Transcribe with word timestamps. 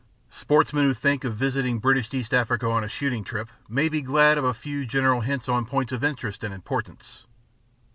SPORTSMEN 0.31 0.83
who 0.85 0.93
think 0.95 1.23
of 1.23 1.35
visiting 1.35 1.77
British 1.77 2.11
East 2.11 2.33
Africa 2.33 2.67
on 2.67 2.83
a 2.83 2.89
shooting 2.89 3.23
trip 3.23 3.49
may 3.69 3.87
be 3.87 4.01
glad 4.01 4.39
of 4.39 4.43
a 4.43 4.51
few 4.55 4.83
general 4.83 5.21
hints 5.21 5.47
on 5.47 5.63
points 5.63 5.91
of 5.91 6.03
interest 6.03 6.43
and 6.43 6.51
importance. 6.55 7.27